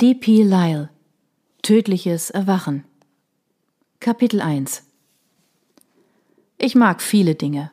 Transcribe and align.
D.P. 0.00 0.44
Lyle 0.44 0.90
Tödliches 1.60 2.30
Erwachen 2.30 2.84
Kapitel 3.98 4.40
1 4.40 4.84
Ich 6.56 6.76
mag 6.76 7.02
viele 7.02 7.34
Dinge. 7.34 7.72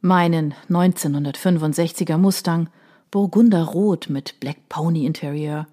Meinen 0.00 0.54
1965er 0.68 2.16
Mustang, 2.16 2.70
Burgunderrot 3.12 4.10
mit 4.10 4.40
Black 4.40 4.68
Pony 4.68 5.06
Interieur. 5.06 5.68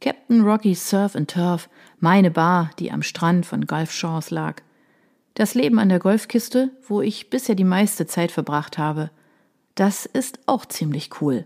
Captain 0.00 0.40
Rocky's 0.40 0.88
Surf 0.88 1.14
and 1.16 1.30
Turf, 1.30 1.68
meine 2.00 2.30
Bar, 2.30 2.70
die 2.78 2.90
am 2.90 3.02
Strand 3.02 3.44
von 3.44 3.66
Gulf 3.66 3.92
Shores 3.92 4.30
lag. 4.30 4.62
Das 5.34 5.52
Leben 5.52 5.78
an 5.78 5.90
der 5.90 5.98
Golfkiste, 5.98 6.70
wo 6.88 7.02
ich 7.02 7.28
bisher 7.28 7.56
die 7.56 7.64
meiste 7.64 8.06
Zeit 8.06 8.32
verbracht 8.32 8.78
habe. 8.78 9.10
Das 9.74 10.06
ist 10.06 10.38
auch 10.46 10.64
ziemlich 10.64 11.20
cool. 11.20 11.44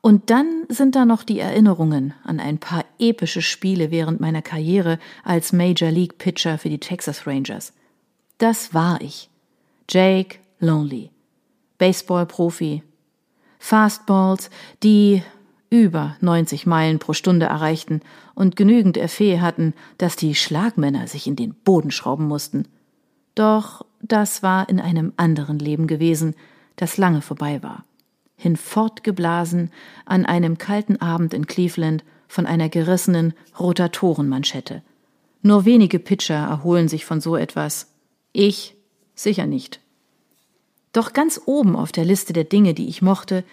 Und 0.00 0.30
dann 0.30 0.64
sind 0.68 0.94
da 0.94 1.04
noch 1.04 1.24
die 1.24 1.40
Erinnerungen 1.40 2.14
an 2.22 2.38
ein 2.38 2.58
paar 2.58 2.84
epische 2.98 3.42
Spiele 3.42 3.90
während 3.90 4.20
meiner 4.20 4.42
Karriere 4.42 4.98
als 5.24 5.52
Major 5.52 5.90
League 5.90 6.18
Pitcher 6.18 6.58
für 6.58 6.68
die 6.68 6.78
Texas 6.78 7.26
Rangers. 7.26 7.72
Das 8.38 8.72
war 8.72 9.00
ich. 9.00 9.28
Jake 9.88 10.38
Lonely. 10.60 11.10
Baseball-Profi. 11.78 12.82
Fastballs, 13.58 14.50
die 14.84 15.22
über 15.68 16.16
90 16.20 16.64
Meilen 16.64 17.00
pro 17.00 17.12
Stunde 17.12 17.46
erreichten 17.46 18.00
und 18.34 18.54
genügend 18.56 18.96
Effet 18.96 19.40
hatten, 19.40 19.74
dass 19.98 20.16
die 20.16 20.34
Schlagmänner 20.36 21.08
sich 21.08 21.26
in 21.26 21.34
den 21.34 21.54
Boden 21.54 21.90
schrauben 21.90 22.26
mussten. 22.26 22.66
Doch 23.34 23.84
das 24.00 24.42
war 24.44 24.68
in 24.68 24.80
einem 24.80 25.12
anderen 25.16 25.58
Leben 25.58 25.88
gewesen, 25.88 26.34
das 26.76 26.96
lange 26.96 27.20
vorbei 27.20 27.62
war 27.62 27.84
hinfortgeblasen 28.38 29.70
an 30.06 30.24
einem 30.24 30.56
kalten 30.56 30.96
Abend 31.02 31.34
in 31.34 31.46
Cleveland 31.46 32.04
von 32.28 32.46
einer 32.46 32.68
gerissenen 32.68 33.34
Rotatorenmanschette. 33.58 34.82
Nur 35.42 35.64
wenige 35.64 35.98
Pitcher 35.98 36.36
erholen 36.36 36.88
sich 36.88 37.04
von 37.04 37.20
so 37.20 37.36
etwas. 37.36 37.88
Ich 38.32 38.76
sicher 39.14 39.46
nicht. 39.46 39.80
Doch 40.92 41.12
ganz 41.12 41.40
oben 41.44 41.76
auf 41.76 41.92
der 41.92 42.04
Liste 42.04 42.32
der 42.32 42.44
Dinge, 42.44 42.74
die 42.74 42.88
ich 42.88 43.02
mochte, 43.02 43.44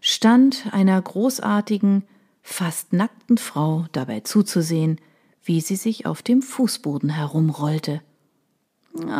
stand 0.00 0.68
einer 0.72 1.00
großartigen, 1.00 2.04
fast 2.42 2.92
nackten 2.92 3.38
Frau 3.38 3.86
dabei 3.92 4.20
zuzusehen, 4.20 5.00
wie 5.42 5.60
sie 5.60 5.76
sich 5.76 6.06
auf 6.06 6.22
dem 6.22 6.42
Fußboden 6.42 7.10
herumrollte. 7.10 8.02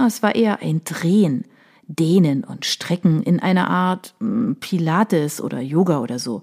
Es 0.07 0.23
war 0.23 0.35
eher 0.35 0.61
ein 0.61 0.83
Drehen, 0.85 1.45
Dehnen 1.89 2.45
und 2.45 2.67
Strecken 2.67 3.23
in 3.23 3.41
einer 3.41 3.69
Art 3.69 4.15
hm, 4.21 4.57
Pilates 4.61 5.41
oder 5.41 5.61
Yoga 5.61 6.01
oder 6.01 6.19
so. 6.19 6.43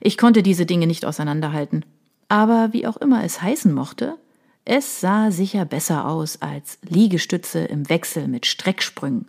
Ich 0.00 0.18
konnte 0.18 0.42
diese 0.42 0.66
Dinge 0.66 0.86
nicht 0.86 1.04
auseinanderhalten. 1.04 1.84
Aber 2.28 2.72
wie 2.72 2.86
auch 2.86 2.96
immer 2.96 3.22
es 3.22 3.40
heißen 3.40 3.72
mochte, 3.72 4.16
es 4.64 5.00
sah 5.00 5.30
sicher 5.30 5.64
besser 5.64 6.08
aus 6.08 6.42
als 6.42 6.78
Liegestütze 6.82 7.60
im 7.60 7.88
Wechsel 7.88 8.26
mit 8.26 8.46
Strecksprüngen. 8.46 9.28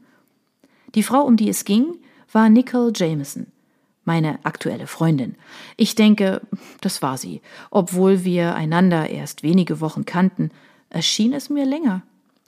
Die 0.96 1.04
Frau, 1.04 1.22
um 1.22 1.38
die 1.38 1.50
es 1.50 1.64
ging, 1.64 1.96
war 2.32 2.50
Nicole 2.50 2.92
Jameson, 2.96 3.48
meine 4.04 4.40
aktuelle 4.44 4.88
Freundin. 4.88 5.36
Ich 5.76 5.94
denke, 5.94 6.42
das 6.82 7.04
war 7.04 7.18
sie. 7.18 7.42
Obwohl 7.70 8.24
wir 8.24 8.56
einander 8.56 9.10
erst 9.10 9.44
wenige 9.44 9.80
Wochen 9.80 10.06
kannten, 10.06 10.50
erschien 10.90 11.34
es 11.34 11.52
mir 11.52 11.66
länger, 11.66 12.02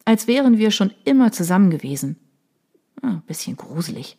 als 0.05 0.25
wären 0.25 0.57
wir 0.57 0.71
schon 0.71 0.91
immer 1.03 1.31
zusammen 1.31 1.69
gewesen. 1.69 2.15
Ein 3.01 3.09
ah, 3.09 3.21
bisschen 3.27 3.55
gruselig. 3.57 4.17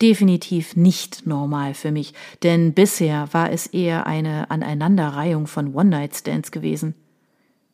Definitiv 0.00 0.76
nicht 0.76 1.26
normal 1.26 1.74
für 1.74 1.90
mich, 1.90 2.14
denn 2.44 2.72
bisher 2.72 3.28
war 3.32 3.50
es 3.50 3.66
eher 3.66 4.06
eine 4.06 4.50
Aneinanderreihung 4.50 5.48
von 5.48 5.74
One-Night-Stands 5.74 6.52
gewesen. 6.52 6.94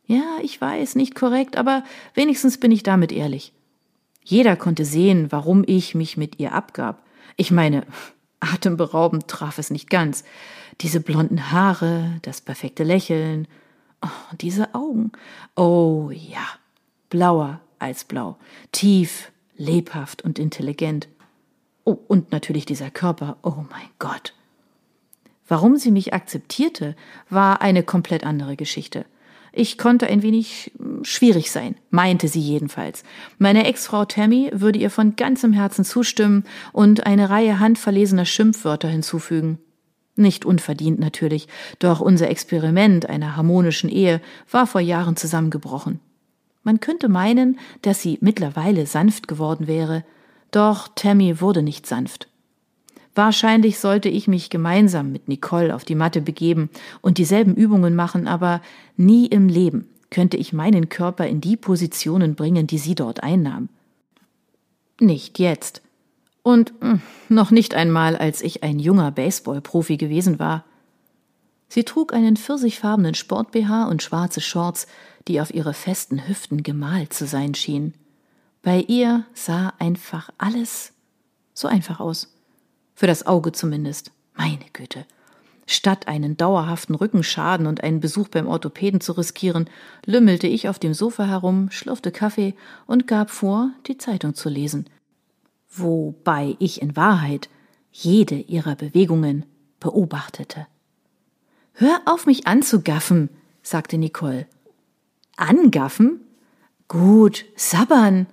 Ja, 0.07 0.39
ich 0.43 0.59
weiß, 0.59 0.95
nicht 0.95 1.15
korrekt, 1.15 1.57
aber 1.57 1.85
wenigstens 2.15 2.59
bin 2.59 2.73
ich 2.73 2.83
damit 2.83 3.13
ehrlich. 3.13 3.53
Jeder 4.23 4.57
konnte 4.57 4.87
sehen, 4.87 5.31
warum 5.33 5.65
ich 5.67 5.95
mich 5.95 6.17
mit 6.17 6.39
ihr 6.39 6.53
abgab. 6.53 7.03
Ich 7.37 7.51
meine, 7.51 7.87
atemberaubend 8.41 9.29
traf 9.29 9.59
es 9.59 9.71
nicht 9.71 9.91
ganz. 9.91 10.25
Diese 10.81 11.01
blonden 11.01 11.53
Haare, 11.53 12.19
das 12.23 12.41
perfekte 12.41 12.85
Lächeln, 12.85 13.47
oh, 14.03 14.35
diese 14.41 14.75
Augen. 14.75 15.13
Oh 15.57 16.11
ja, 16.11 16.47
blauer 17.11 17.61
als 17.79 18.05
blau, 18.05 18.39
tief, 18.73 19.31
lebhaft 19.57 20.23
und 20.23 20.39
intelligent. 20.39 21.09
Oh, 21.85 21.99
und 22.09 22.33
natürlich 22.33 22.67
dieser 22.67 22.91
Körper. 22.91 23.37
Oh 23.43 23.65
mein 23.71 23.89
Gott. 23.99 24.35
Warum 25.47 25.77
sie 25.77 25.91
mich 25.91 26.15
akzeptierte, 26.15 26.97
war 27.29 27.61
eine 27.61 27.83
komplett 27.83 28.25
andere 28.25 28.57
Geschichte. 28.57 29.05
Ich 29.57 29.79
konnte 29.79 30.09
ein 30.09 30.23
wenig 30.23 30.73
hm, 30.79 31.05
schwierig 31.05 31.51
sein, 31.51 31.77
meinte 31.91 32.27
sie 32.27 32.41
jedenfalls. 32.41 33.05
Meine 33.39 33.67
Ex-Frau 33.67 34.05
Tammy 34.05 34.51
würde 34.53 34.79
ihr 34.79 34.91
von 34.91 35.15
ganzem 35.15 35.53
Herzen 35.53 35.85
zustimmen 35.85 36.45
und 36.73 37.07
eine 37.07 37.31
Reihe 37.31 37.61
handverlesener 37.61 38.25
Schimpfwörter 38.25 38.89
hinzufügen. 38.89 39.59
Nicht 40.17 40.45
unverdient 40.45 40.99
natürlich, 40.99 41.49
doch 41.79 42.01
unser 42.01 42.31
Experiment 42.31 43.09
einer 43.09 43.37
harmonischen 43.37 43.91
Ehe 43.91 44.21
war 44.51 44.67
vor 44.67 44.81
Jahren 44.81 45.17
zusammengebrochen. 45.17 46.01
Man 46.65 46.81
könnte 46.81 47.09
meinen, 47.09 47.59
dass 47.83 48.03
sie 48.03 48.19
mittlerweile 48.21 48.87
sanft 48.87 49.29
geworden 49.29 49.67
wäre, 49.67 50.05
doch 50.51 50.89
Tammy 50.95 51.41
wurde 51.41 51.63
nicht 51.63 51.87
sanft. 51.87 52.29
Wahrscheinlich 53.15 53.79
sollte 53.79 54.09
ich 54.09 54.27
mich 54.27 54.51
gemeinsam 54.51 55.13
mit 55.13 55.29
Nicole 55.29 55.75
auf 55.75 55.85
die 55.85 55.95
Matte 55.95 56.21
begeben 56.21 56.69
und 57.01 57.19
dieselben 57.19 57.55
Übungen 57.55 57.95
machen, 57.95 58.27
aber 58.27 58.61
nie 58.97 59.27
im 59.27 59.49
Leben 59.49 59.87
könnte 60.11 60.37
ich 60.37 60.53
meinen 60.53 60.89
Körper 60.89 61.27
in 61.27 61.41
die 61.41 61.57
Positionen 61.57 62.35
bringen, 62.35 62.67
die 62.67 62.79
sie 62.79 62.95
dort 62.95 63.23
einnahm. 63.23 63.69
Nicht 65.01 65.39
jetzt. 65.39 65.83
Und 66.43 66.73
hm, 66.81 67.01
noch 67.29 67.51
nicht 67.51 67.75
einmal, 67.75 68.17
als 68.17 68.43
ich 68.43 68.63
ein 68.63 68.79
junger 68.79 69.11
Baseballprofi 69.11 69.97
gewesen 69.97 70.39
war. 70.39 70.65
Sie 71.75 71.83
trug 71.83 72.13
einen 72.13 72.37
pfirsichfarbenen 72.37 73.17
Sport-BH 73.17 73.87
und 73.87 74.01
schwarze 74.01 74.41
Shorts, 74.41 74.87
die 75.27 75.41
auf 75.41 75.53
ihre 75.53 75.75
festen 75.75 76.29
Hüften 76.29 76.63
gemalt 76.63 77.13
zu 77.13 77.27
sein 77.27 77.57
schien. 77.57 77.95
Bei 78.63 78.83
ihr 78.83 79.25
sah 79.35 79.73
einfach 79.81 80.31
alles 80.39 80.93
so 81.53 81.67
einfach 81.67 81.99
aus. 81.99 82.33
Für 82.95 83.09
das 83.09 83.27
Auge 83.27 83.51
zumindest. 83.51 84.13
Meine 84.37 84.67
Güte. 84.73 85.05
Statt 85.67 86.07
einen 86.07 86.37
dauerhaften 86.37 86.95
Rückenschaden 86.95 87.67
und 87.67 87.83
einen 87.83 87.99
Besuch 87.99 88.29
beim 88.29 88.47
Orthopäden 88.47 89.01
zu 89.01 89.11
riskieren, 89.11 89.69
lümmelte 90.07 90.47
ich 90.47 90.69
auf 90.69 90.79
dem 90.79 90.95
Sofa 90.95 91.25
herum, 91.25 91.73
schlürfte 91.73 92.13
Kaffee 92.13 92.55
und 92.87 93.09
gab 93.09 93.31
vor, 93.31 93.73
die 93.89 93.99
Zeitung 93.99 94.35
zu 94.35 94.49
lesen. 94.49 94.89
Wobei 95.69 96.55
ich 96.61 96.83
in 96.83 96.95
Wahrheit 96.95 97.49
jede 97.91 98.37
ihrer 98.37 98.77
Bewegungen 98.77 99.45
beobachtete. 99.81 100.69
Hör 101.77 102.03
auf, 102.05 102.27
mich 102.27 102.47
anzugaffen, 102.47 103.29
sagte 103.63 103.99
Nicole. 103.99 104.47
Angaffen? 105.37 106.21
Gut, 106.87 107.45
sabbern. 107.57 108.27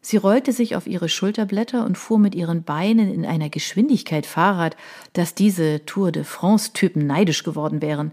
Sie 0.00 0.16
rollte 0.16 0.52
sich 0.52 0.76
auf 0.76 0.86
ihre 0.86 1.08
Schulterblätter 1.08 1.84
und 1.84 1.98
fuhr 1.98 2.20
mit 2.20 2.36
ihren 2.36 2.62
Beinen 2.62 3.12
in 3.12 3.26
einer 3.26 3.48
Geschwindigkeit 3.48 4.26
Fahrrad, 4.26 4.76
dass 5.12 5.34
diese 5.34 5.84
Tour 5.86 6.12
de 6.12 6.22
France-Typen 6.22 7.04
neidisch 7.04 7.42
geworden 7.42 7.82
wären. 7.82 8.12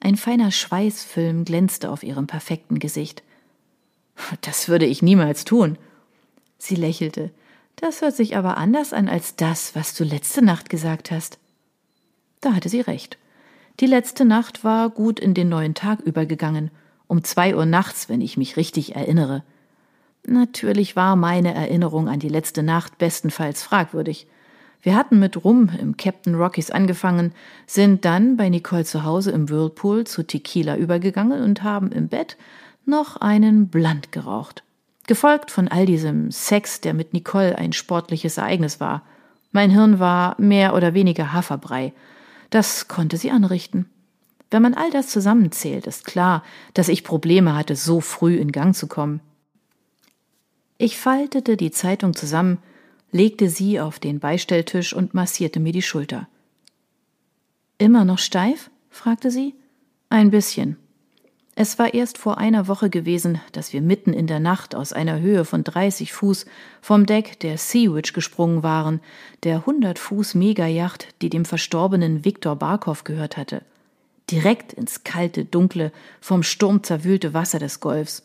Ein 0.00 0.16
feiner 0.16 0.50
Schweißfilm 0.50 1.44
glänzte 1.44 1.90
auf 1.90 2.02
ihrem 2.02 2.26
perfekten 2.26 2.78
Gesicht. 2.78 3.22
Das 4.40 4.68
würde 4.68 4.86
ich 4.86 5.02
niemals 5.02 5.44
tun. 5.44 5.76
Sie 6.56 6.76
lächelte. 6.76 7.32
Das 7.74 8.00
hört 8.00 8.16
sich 8.16 8.36
aber 8.36 8.56
anders 8.56 8.94
an 8.94 9.08
als 9.10 9.36
das, 9.36 9.74
was 9.74 9.94
du 9.94 10.04
letzte 10.04 10.42
Nacht 10.42 10.70
gesagt 10.70 11.10
hast. 11.10 11.38
Da 12.40 12.54
hatte 12.54 12.70
sie 12.70 12.80
recht. 12.80 13.18
Die 13.80 13.86
letzte 13.86 14.24
Nacht 14.24 14.64
war 14.64 14.90
gut 14.90 15.20
in 15.20 15.34
den 15.34 15.48
neuen 15.48 15.74
Tag 15.74 16.00
übergegangen 16.00 16.70
um 17.08 17.22
zwei 17.24 17.54
Uhr 17.54 17.66
nachts, 17.66 18.08
wenn 18.08 18.20
ich 18.20 18.36
mich 18.36 18.56
richtig 18.56 18.96
erinnere. 18.96 19.42
Natürlich 20.26 20.96
war 20.96 21.14
meine 21.14 21.54
Erinnerung 21.54 22.08
an 22.08 22.18
die 22.18 22.28
letzte 22.28 22.62
Nacht 22.62 22.98
bestenfalls 22.98 23.62
fragwürdig. 23.62 24.26
Wir 24.82 24.96
hatten 24.96 25.18
mit 25.18 25.44
Rum 25.44 25.70
im 25.80 25.96
Captain 25.96 26.34
Rockies 26.34 26.70
angefangen, 26.70 27.32
sind 27.66 28.04
dann 28.04 28.36
bei 28.36 28.48
Nicole 28.48 28.84
zu 28.84 29.04
Hause 29.04 29.30
im 29.30 29.48
Whirlpool 29.48 30.04
zu 30.04 30.24
Tequila 30.24 30.76
übergegangen 30.76 31.42
und 31.42 31.62
haben 31.62 31.92
im 31.92 32.08
Bett 32.08 32.36
noch 32.84 33.16
einen 33.16 33.68
Blunt 33.68 34.12
geraucht. 34.12 34.62
Gefolgt 35.06 35.50
von 35.50 35.68
all 35.68 35.86
diesem 35.86 36.30
Sex, 36.32 36.80
der 36.80 36.94
mit 36.94 37.12
Nicole 37.12 37.56
ein 37.56 37.72
sportliches 37.72 38.38
Ereignis 38.38 38.80
war. 38.80 39.02
Mein 39.52 39.70
Hirn 39.70 40.00
war 40.00 40.34
mehr 40.38 40.74
oder 40.74 40.94
weniger 40.94 41.32
Haferbrei. 41.32 41.92
Das 42.56 42.88
konnte 42.88 43.18
sie 43.18 43.30
anrichten. 43.30 43.84
Wenn 44.50 44.62
man 44.62 44.72
all 44.72 44.90
das 44.90 45.08
zusammenzählt, 45.08 45.86
ist 45.86 46.06
klar, 46.06 46.42
dass 46.72 46.88
ich 46.88 47.04
Probleme 47.04 47.54
hatte, 47.54 47.76
so 47.76 48.00
früh 48.00 48.34
in 48.38 48.50
Gang 48.50 48.74
zu 48.74 48.86
kommen. 48.86 49.20
Ich 50.78 50.96
faltete 50.96 51.58
die 51.58 51.70
Zeitung 51.70 52.14
zusammen, 52.14 52.56
legte 53.12 53.50
sie 53.50 53.78
auf 53.78 53.98
den 53.98 54.20
Beistelltisch 54.20 54.94
und 54.94 55.12
massierte 55.12 55.60
mir 55.60 55.72
die 55.72 55.82
Schulter. 55.82 56.28
Immer 57.76 58.06
noch 58.06 58.18
steif? 58.18 58.70
fragte 58.88 59.30
sie. 59.30 59.54
Ein 60.08 60.30
bisschen. 60.30 60.78
Es 61.58 61.78
war 61.78 61.94
erst 61.94 62.18
vor 62.18 62.36
einer 62.36 62.68
Woche 62.68 62.90
gewesen, 62.90 63.40
dass 63.52 63.72
wir 63.72 63.80
mitten 63.80 64.12
in 64.12 64.26
der 64.26 64.40
Nacht 64.40 64.74
aus 64.74 64.92
einer 64.92 65.20
Höhe 65.20 65.46
von 65.46 65.64
30 65.64 66.12
Fuß 66.12 66.44
vom 66.82 67.06
Deck 67.06 67.40
der 67.40 67.56
Sea-Witch 67.56 68.12
gesprungen 68.12 68.62
waren, 68.62 69.00
der 69.42 69.60
100 69.60 69.98
Fuß 69.98 70.34
Megayacht, 70.34 71.08
die 71.22 71.30
dem 71.30 71.46
verstorbenen 71.46 72.26
Viktor 72.26 72.56
Barkov 72.56 73.04
gehört 73.04 73.38
hatte. 73.38 73.62
Direkt 74.30 74.74
ins 74.74 75.02
kalte, 75.02 75.46
dunkle, 75.46 75.92
vom 76.20 76.42
Sturm 76.42 76.82
zerwühlte 76.82 77.32
Wasser 77.32 77.58
des 77.58 77.80
Golfs. 77.80 78.22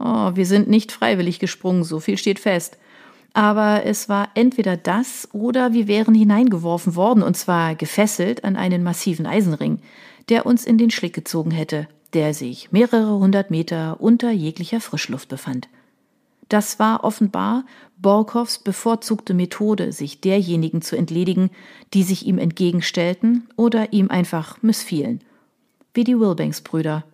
Oh, 0.00 0.32
wir 0.34 0.44
sind 0.44 0.68
nicht 0.68 0.90
freiwillig 0.90 1.38
gesprungen, 1.38 1.84
so 1.84 2.00
viel 2.00 2.18
steht 2.18 2.40
fest. 2.40 2.76
Aber 3.34 3.86
es 3.86 4.08
war 4.08 4.30
entweder 4.34 4.76
das 4.76 5.28
oder 5.32 5.74
wir 5.74 5.86
wären 5.86 6.16
hineingeworfen 6.16 6.96
worden, 6.96 7.22
und 7.22 7.36
zwar 7.36 7.76
gefesselt 7.76 8.42
an 8.42 8.56
einen 8.56 8.82
massiven 8.82 9.26
Eisenring, 9.26 9.78
der 10.28 10.44
uns 10.44 10.66
in 10.66 10.76
den 10.76 10.90
Schlick 10.90 11.14
gezogen 11.14 11.52
hätte, 11.52 11.86
der 12.14 12.34
sich 12.34 12.72
mehrere 12.72 13.18
hundert 13.18 13.50
Meter 13.50 14.00
unter 14.00 14.30
jeglicher 14.30 14.80
Frischluft 14.80 15.28
befand. 15.28 15.68
Das 16.48 16.78
war 16.78 17.04
offenbar 17.04 17.64
Borkows 17.96 18.58
bevorzugte 18.58 19.32
Methode, 19.32 19.92
sich 19.92 20.20
derjenigen 20.20 20.82
zu 20.82 20.96
entledigen, 20.96 21.50
die 21.94 22.02
sich 22.02 22.26
ihm 22.26 22.38
entgegenstellten 22.38 23.48
oder 23.56 23.92
ihm 23.92 24.10
einfach 24.10 24.60
missfielen. 24.62 25.20
Wie 25.94 26.04
die 26.04 26.18
Wilbanks-Brüder. 26.18 27.04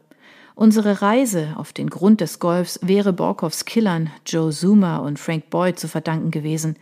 Unsere 0.55 1.03
Reise 1.03 1.55
auf 1.57 1.73
den 1.73 1.89
Grund 1.89 2.21
des 2.21 2.41
Golfs 2.41 2.81
wäre 2.83 3.13
Borkows 3.13 3.65
Killern, 3.65 4.11
Joe 4.27 4.51
Zuma 4.51 4.97
und 4.97 5.21
Frank 5.21 5.51
Boyd, 5.51 5.79
zu 5.79 5.87
verdanken 5.87 6.33
gewesen. 6.33 6.77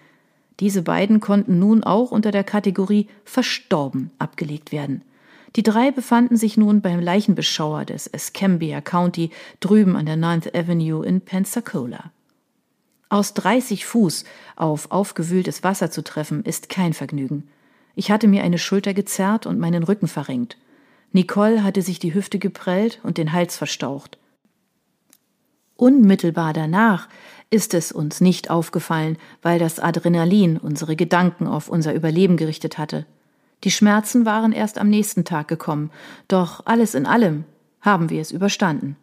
Diese 0.60 0.80
beiden 0.80 1.20
konnten 1.20 1.58
nun 1.58 1.84
auch 1.84 2.10
unter 2.10 2.30
der 2.30 2.44
Kategorie 2.44 3.08
verstorben 3.24 4.10
abgelegt 4.18 4.72
werden– 4.72 5.02
die 5.54 5.62
drei 5.62 5.90
befanden 5.90 6.36
sich 6.36 6.56
nun 6.56 6.80
beim 6.80 7.00
Leichenbeschauer 7.00 7.84
des 7.84 8.06
Escambia 8.06 8.80
County 8.80 9.30
drüben 9.60 9.96
an 9.96 10.06
der 10.06 10.16
Ninth 10.16 10.54
Avenue 10.54 11.04
in 11.06 11.20
Pensacola. 11.20 12.10
Aus 13.08 13.34
30 13.34 13.86
Fuß 13.86 14.24
auf 14.56 14.90
aufgewühltes 14.90 15.62
Wasser 15.62 15.90
zu 15.90 16.02
treffen, 16.02 16.42
ist 16.42 16.68
kein 16.68 16.92
Vergnügen. 16.92 17.48
Ich 17.94 18.10
hatte 18.10 18.26
mir 18.26 18.42
eine 18.42 18.58
Schulter 18.58 18.94
gezerrt 18.94 19.46
und 19.46 19.58
meinen 19.58 19.84
Rücken 19.84 20.08
verrenkt. 20.08 20.56
Nicole 21.12 21.62
hatte 21.62 21.82
sich 21.82 21.98
die 21.98 22.14
Hüfte 22.14 22.38
geprellt 22.38 23.00
und 23.04 23.16
den 23.16 23.32
Hals 23.32 23.56
verstaucht. 23.56 24.18
Unmittelbar 25.76 26.52
danach 26.52 27.08
ist 27.50 27.74
es 27.74 27.92
uns 27.92 28.20
nicht 28.20 28.50
aufgefallen, 28.50 29.18
weil 29.40 29.58
das 29.58 29.78
Adrenalin 29.78 30.56
unsere 30.56 30.96
Gedanken 30.96 31.46
auf 31.46 31.68
unser 31.68 31.94
Überleben 31.94 32.36
gerichtet 32.36 32.76
hatte. 32.76 33.06
Die 33.64 33.70
Schmerzen 33.70 34.24
waren 34.24 34.52
erst 34.52 34.78
am 34.78 34.88
nächsten 34.88 35.24
Tag 35.24 35.48
gekommen, 35.48 35.90
doch 36.28 36.64
alles 36.66 36.94
in 36.94 37.06
allem 37.06 37.44
haben 37.80 38.10
wir 38.10 38.20
es 38.20 38.32
überstanden. 38.32 38.96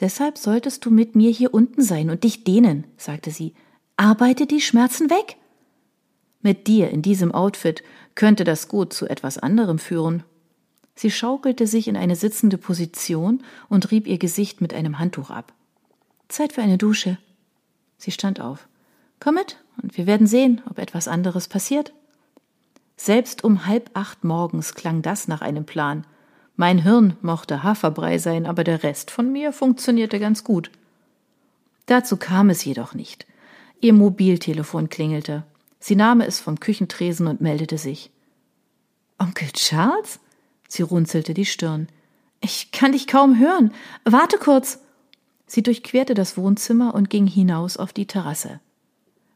Deshalb 0.00 0.36
solltest 0.36 0.84
du 0.84 0.90
mit 0.90 1.14
mir 1.16 1.30
hier 1.30 1.54
unten 1.54 1.82
sein 1.82 2.10
und 2.10 2.24
dich 2.24 2.44
dehnen, 2.44 2.84
sagte 2.96 3.30
sie. 3.30 3.54
Arbeite 3.96 4.46
die 4.46 4.60
Schmerzen 4.60 5.08
weg. 5.08 5.36
Mit 6.42 6.66
dir 6.66 6.90
in 6.90 7.00
diesem 7.00 7.32
Outfit 7.32 7.82
könnte 8.14 8.44
das 8.44 8.68
gut 8.68 8.92
zu 8.92 9.08
etwas 9.08 9.38
anderem 9.38 9.78
führen. 9.78 10.22
Sie 10.94 11.10
schaukelte 11.10 11.66
sich 11.66 11.88
in 11.88 11.96
eine 11.96 12.16
sitzende 12.16 12.58
Position 12.58 13.42
und 13.68 13.90
rieb 13.90 14.06
ihr 14.06 14.18
Gesicht 14.18 14.60
mit 14.60 14.74
einem 14.74 14.98
Handtuch 14.98 15.30
ab. 15.30 15.52
Zeit 16.28 16.52
für 16.52 16.62
eine 16.62 16.78
Dusche. 16.78 17.18
Sie 17.98 18.10
stand 18.10 18.40
auf. 18.40 18.68
Komm 19.18 19.36
mit, 19.36 19.58
und 19.82 19.96
wir 19.96 20.06
werden 20.06 20.26
sehen, 20.26 20.62
ob 20.68 20.78
etwas 20.78 21.08
anderes 21.08 21.48
passiert. 21.48 21.92
Selbst 22.96 23.44
um 23.44 23.66
halb 23.66 23.90
acht 23.94 24.24
morgens 24.24 24.74
klang 24.74 25.02
das 25.02 25.28
nach 25.28 25.42
einem 25.42 25.66
Plan. 25.66 26.06
Mein 26.56 26.78
Hirn 26.78 27.16
mochte 27.20 27.62
Haferbrei 27.62 28.18
sein, 28.18 28.46
aber 28.46 28.64
der 28.64 28.82
Rest 28.82 29.10
von 29.10 29.30
mir 29.30 29.52
funktionierte 29.52 30.18
ganz 30.18 30.42
gut. 30.42 30.70
Dazu 31.84 32.16
kam 32.16 32.50
es 32.50 32.64
jedoch 32.64 32.94
nicht. 32.94 33.26
Ihr 33.80 33.92
Mobiltelefon 33.92 34.88
klingelte. 34.88 35.44
Sie 35.78 35.94
nahm 35.94 36.20
es 36.20 36.40
vom 36.40 36.58
Küchentresen 36.58 37.26
und 37.26 37.40
meldete 37.40 37.78
sich. 37.78 38.10
Onkel 39.18 39.48
Charles? 39.52 40.18
Sie 40.66 40.82
runzelte 40.82 41.34
die 41.34 41.44
Stirn. 41.44 41.88
Ich 42.40 42.72
kann 42.72 42.92
dich 42.92 43.06
kaum 43.06 43.38
hören. 43.38 43.72
Warte 44.04 44.38
kurz. 44.38 44.80
Sie 45.46 45.62
durchquerte 45.62 46.14
das 46.14 46.36
Wohnzimmer 46.36 46.94
und 46.94 47.10
ging 47.10 47.26
hinaus 47.26 47.76
auf 47.76 47.92
die 47.92 48.06
Terrasse. 48.06 48.60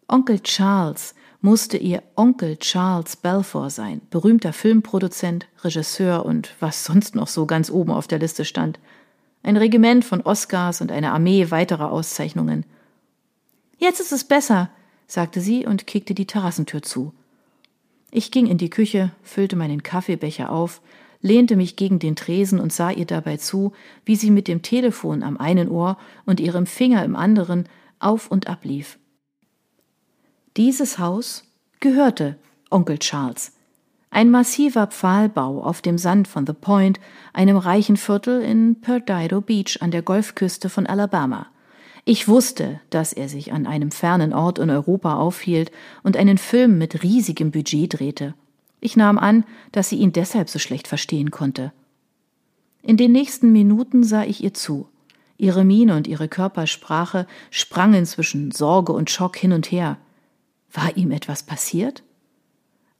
Onkel 0.08 0.40
Charles, 0.40 1.14
musste 1.40 1.76
ihr 1.76 2.02
Onkel 2.16 2.56
Charles 2.58 3.16
Balfour 3.16 3.70
sein, 3.70 4.02
berühmter 4.10 4.52
Filmproduzent, 4.52 5.46
Regisseur 5.62 6.24
und 6.26 6.54
was 6.60 6.84
sonst 6.84 7.14
noch 7.14 7.28
so 7.28 7.46
ganz 7.46 7.70
oben 7.70 7.92
auf 7.92 8.06
der 8.06 8.18
Liste 8.18 8.44
stand. 8.44 8.78
Ein 9.42 9.56
Regiment 9.56 10.04
von 10.04 10.20
Oscars 10.20 10.80
und 10.80 10.92
eine 10.92 11.12
Armee 11.12 11.50
weiterer 11.50 11.90
Auszeichnungen. 11.90 12.66
Jetzt 13.78 14.00
ist 14.00 14.12
es 14.12 14.24
besser, 14.24 14.70
sagte 15.06 15.40
sie 15.40 15.64
und 15.64 15.86
kickte 15.86 16.14
die 16.14 16.26
Terrassentür 16.26 16.82
zu. 16.82 17.14
Ich 18.10 18.30
ging 18.30 18.46
in 18.46 18.58
die 18.58 18.70
Küche, 18.70 19.12
füllte 19.22 19.56
meinen 19.56 19.82
Kaffeebecher 19.82 20.50
auf, 20.50 20.82
lehnte 21.22 21.56
mich 21.56 21.76
gegen 21.76 21.98
den 21.98 22.16
Tresen 22.16 22.60
und 22.60 22.72
sah 22.72 22.90
ihr 22.90 23.06
dabei 23.06 23.38
zu, 23.38 23.72
wie 24.04 24.16
sie 24.16 24.30
mit 24.30 24.48
dem 24.48 24.62
Telefon 24.62 25.22
am 25.22 25.38
einen 25.38 25.68
Ohr 25.68 25.96
und 26.26 26.40
ihrem 26.40 26.66
Finger 26.66 27.04
im 27.04 27.16
anderen 27.16 27.66
auf 27.98 28.30
und 28.30 28.46
ab 28.48 28.64
lief. 28.64 28.98
Dieses 30.56 30.98
Haus 30.98 31.44
gehörte 31.78 32.36
Onkel 32.70 32.98
Charles. 32.98 33.52
Ein 34.10 34.32
massiver 34.32 34.88
Pfahlbau 34.88 35.62
auf 35.62 35.80
dem 35.80 35.96
Sand 35.96 36.26
von 36.26 36.44
The 36.44 36.52
Point, 36.52 36.98
einem 37.32 37.56
reichen 37.56 37.96
Viertel 37.96 38.42
in 38.42 38.80
Perdido 38.80 39.40
Beach 39.40 39.78
an 39.80 39.92
der 39.92 40.02
Golfküste 40.02 40.68
von 40.68 40.88
Alabama. 40.88 41.46
Ich 42.04 42.26
wusste, 42.26 42.80
dass 42.90 43.12
er 43.12 43.28
sich 43.28 43.52
an 43.52 43.68
einem 43.68 43.92
fernen 43.92 44.32
Ort 44.32 44.58
in 44.58 44.70
Europa 44.70 45.14
aufhielt 45.14 45.70
und 46.02 46.16
einen 46.16 46.38
Film 46.38 46.78
mit 46.78 47.04
riesigem 47.04 47.52
Budget 47.52 48.00
drehte. 48.00 48.34
Ich 48.80 48.96
nahm 48.96 49.18
an, 49.18 49.44
dass 49.70 49.90
sie 49.90 49.98
ihn 49.98 50.12
deshalb 50.12 50.50
so 50.50 50.58
schlecht 50.58 50.88
verstehen 50.88 51.30
konnte. 51.30 51.72
In 52.82 52.96
den 52.96 53.12
nächsten 53.12 53.52
Minuten 53.52 54.02
sah 54.02 54.24
ich 54.24 54.42
ihr 54.42 54.54
zu. 54.54 54.88
Ihre 55.38 55.62
Miene 55.62 55.96
und 55.96 56.08
ihre 56.08 56.26
Körpersprache 56.26 57.28
sprangen 57.50 58.04
zwischen 58.04 58.50
Sorge 58.50 58.92
und 58.92 59.10
Schock 59.10 59.36
hin 59.36 59.52
und 59.52 59.70
her. 59.70 59.96
War 60.72 60.96
ihm 60.96 61.10
etwas 61.10 61.42
passiert? 61.42 62.02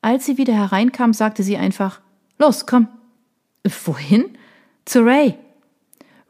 Als 0.02 0.26
sie 0.26 0.38
wieder 0.38 0.54
hereinkam, 0.54 1.12
sagte 1.12 1.42
sie 1.42 1.56
einfach, 1.56 2.00
Los, 2.38 2.66
komm. 2.66 2.88
Wohin? 3.84 4.36
Zu 4.84 5.04
Ray. 5.04 5.36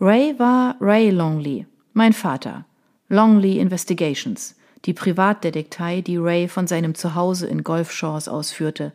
Ray 0.01 0.39
war 0.39 0.77
Ray 0.81 1.11
Longley, 1.11 1.67
mein 1.93 2.13
Vater. 2.13 2.65
Longley 3.09 3.59
Investigations, 3.59 4.57
die 4.85 4.93
Privatdetektei, 4.93 6.01
die 6.01 6.17
Ray 6.17 6.49
von 6.49 6.67
seinem 6.67 6.95
Zuhause 6.95 7.47
in 7.47 7.65
Gulf 7.65 7.93
Shores 7.93 8.29
ausführte. 8.29 8.93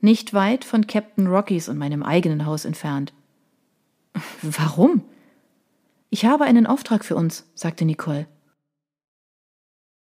Nicht 0.00 0.34
weit 0.34 0.64
von 0.64 0.86
Captain 0.86 1.26
Rockies 1.26 1.68
und 1.68 1.78
meinem 1.78 2.02
eigenen 2.02 2.46
Haus 2.46 2.64
entfernt. 2.64 3.12
Warum? 4.42 5.02
Ich 6.10 6.24
habe 6.24 6.44
einen 6.44 6.66
Auftrag 6.66 7.04
für 7.04 7.16
uns, 7.16 7.44
sagte 7.54 7.84
Nicole. 7.84 8.26